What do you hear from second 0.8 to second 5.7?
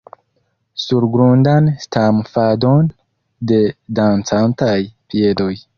Surgrundan stamfadon de dancantaj piedoj.